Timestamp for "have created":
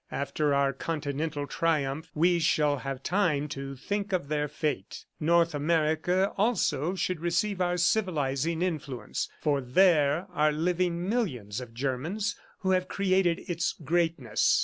12.71-13.41